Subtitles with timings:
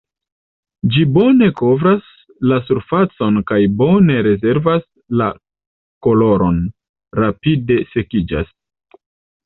[0.93, 2.07] Ĝi bone kovras
[2.53, 4.83] la surfacon kaj bone rezervas
[5.23, 5.31] la
[6.09, 6.61] koloron,
[7.23, 8.55] rapide sekiĝas.